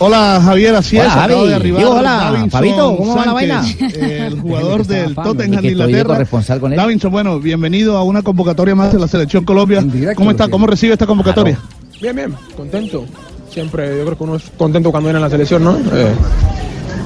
[0.00, 1.48] Hola Javier, así Hola, es, acabo Javi.
[1.48, 1.84] de arribar.
[1.86, 3.64] Hola, Davinson Fabito, ¿cómo va la vaina?
[4.00, 6.04] El jugador del Tottenham de Inglaterra.
[6.14, 6.76] corresponsal con él.
[6.76, 9.80] Davinson, bueno, bienvenido a una convocatoria más de la Selección Colombia.
[9.82, 10.46] Directo, ¿Cómo está?
[10.48, 11.58] ¿Cómo recibe esta convocatoria?
[12.00, 13.06] Bien, bien, contento.
[13.50, 15.76] Siempre yo creo que uno es contento cuando viene a la selección, ¿no?
[15.76, 16.14] Eh,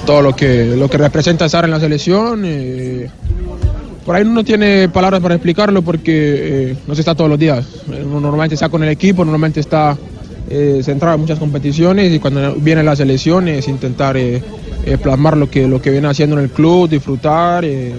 [0.04, 2.42] todo lo que, lo que representa estar en la selección.
[2.44, 3.08] eh,
[4.04, 7.38] por ahí uno no tiene palabras para explicarlo porque eh, no se está todos los
[7.38, 7.64] días.
[7.88, 9.96] Uno normalmente está con el equipo, normalmente está
[10.52, 14.42] eh, centrado en muchas competiciones y cuando viene la selección es intentar eh,
[14.84, 17.64] eh, plasmar lo que, lo que viene haciendo en el club, disfrutar.
[17.64, 17.94] eh,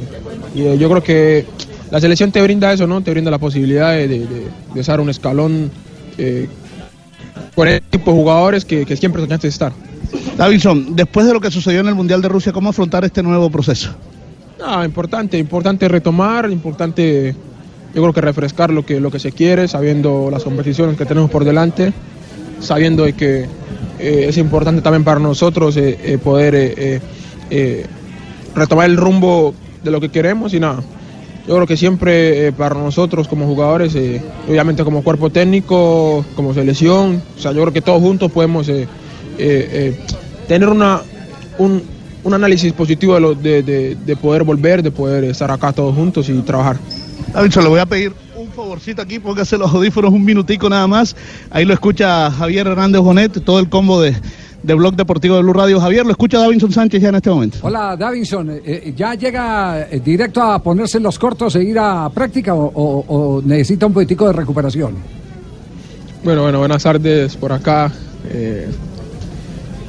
[0.54, 1.46] y yo creo que
[1.90, 3.02] la selección te brinda eso, ¿no?
[3.02, 5.72] Te brinda la posibilidad de, de, un escalón
[7.56, 9.74] con el tipo de jugadores que, que siempre soñaste estar.
[10.38, 13.50] Davinson, después de lo que sucedió en el Mundial de Rusia, ¿cómo afrontar este nuevo
[13.50, 13.96] proceso?
[14.64, 17.36] Ah, importante, importante retomar, importante
[17.94, 21.30] yo creo que refrescar lo que, lo que se quiere, sabiendo las competiciones que tenemos
[21.30, 21.94] por delante,
[22.64, 23.46] sabiendo que
[24.00, 27.02] eh, es importante también para nosotros eh, eh, poder
[28.56, 30.82] retomar el rumbo de lo que queremos y nada.
[31.48, 33.94] Yo creo que siempre para nosotros como jugadores,
[34.48, 38.68] obviamente como cuerpo técnico, como selección, o sea, yo creo que todos juntos podemos
[40.48, 41.02] tener una,
[41.58, 41.84] un,
[42.24, 45.94] un análisis positivo de, lo- de, de- de poder volver, de poder estar acá todos
[45.94, 46.78] juntos y trabajar.
[47.34, 48.14] Davinson, le voy a pedir
[48.56, 51.16] favorcito aquí, póngase los audífonos un minutico nada más.
[51.50, 54.16] Ahí lo escucha Javier Hernández Bonet, todo el combo de,
[54.62, 55.80] de Blog Deportivo de Blue Radio.
[55.80, 57.58] Javier, lo escucha Davinson Sánchez ya en este momento.
[57.62, 58.50] Hola, Davinson.
[58.52, 62.66] eh, eh, ¿Ya llega eh, directo a ponerse los cortos e ir a práctica o,
[62.74, 63.06] o-
[63.38, 64.94] o necesita un poquitico de recuperación?
[66.24, 67.92] Bueno, bueno, buenas tardes por acá.
[68.30, 68.70] Eh,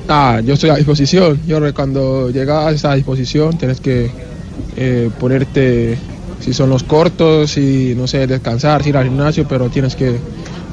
[0.08, 1.38] ah, yo estoy a disposición.
[1.46, 4.10] Yo cuando llegas a disposición tienes que
[4.76, 5.96] eh, ponerte,
[6.40, 10.16] si son los cortos, y no sé, descansar, ir al gimnasio, pero tienes que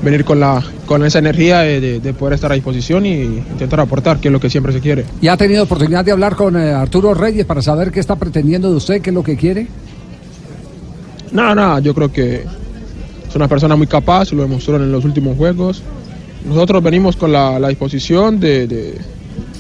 [0.03, 3.80] venir con, la, con esa energía de, de- de poder estar a disposición y intentar
[3.80, 5.06] aportar, que es lo que siempre se quiere.
[5.22, 8.70] ¿Ya ha tenido oportunidad de hablar con eh, Arturo Reyes para saber qué está pretendiendo
[8.70, 9.68] de usted, qué es lo que quiere?
[11.31, 12.44] Nada, nada, yo creo que
[13.30, 15.81] es una persona muy capaz, lo demostró en los últimos juegos.
[16.46, 18.97] Nosotros venimos con la, la disposición de, de-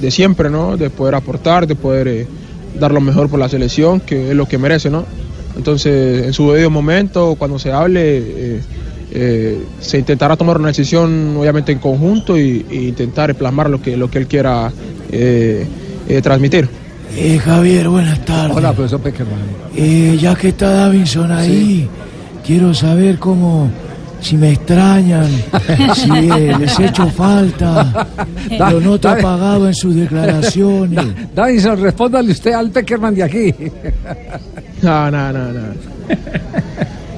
[0.01, 0.75] de siempre, ¿no?
[0.77, 2.27] De poder aportar, de poder eh,
[2.79, 5.05] dar lo mejor por la selección, que es lo que merece, ¿no?
[5.55, 8.61] Entonces, en su debido momento, cuando se hable, eh,
[9.11, 13.97] eh, se intentará tomar una decisión, obviamente en conjunto, y, y intentar plasmar lo que,
[13.97, 14.71] lo que él quiera
[15.11, 15.67] eh,
[16.07, 16.69] eh, transmitir.
[17.17, 18.55] Eh, Javier, buenas tardes.
[18.55, 19.39] Hola, profesor Peckerman.
[19.75, 21.87] Eh, ya que está Davinson ahí,
[22.45, 23.69] quiero saber cómo,
[24.21, 25.27] si me extrañan,
[25.95, 28.07] si eh, les he hecho falta.
[28.57, 31.05] Lo noto Davi- apagado en sus declaraciones.
[31.35, 33.53] Davinson, respóndale usted al Peckerman de aquí.
[34.81, 35.61] No, no, no, no.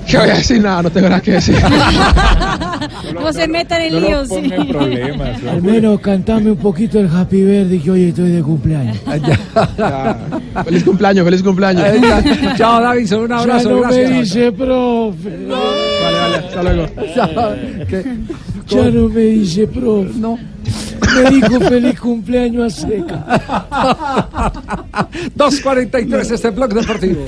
[0.08, 0.62] ¿Qué voy a decir?
[0.62, 1.56] Nada, no tengo nada que decir.
[3.14, 4.28] No se metan en líos.
[4.30, 4.52] sí.
[5.50, 8.98] Al menos cantame un poquito el Happy Birthday que hoy estoy de cumpleaños.
[9.06, 10.18] Ya.
[10.64, 11.86] Feliz cumpleaños, feliz cumpleaños.
[11.88, 12.56] Está.
[12.56, 13.70] Chao, Davinson, un Ya abrazo.
[13.70, 14.10] no me gracias.
[14.12, 15.30] dice profe.
[15.48, 16.86] Vale, vale, hasta luego.
[18.68, 20.10] Ya no me dice profe.
[20.16, 20.38] No.
[21.16, 23.26] Me dijo feliz cumpleaños a seca.
[25.38, 27.26] 2.43 este blog deportivo.